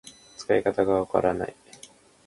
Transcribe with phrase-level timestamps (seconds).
[0.35, 1.55] 使い方がわからない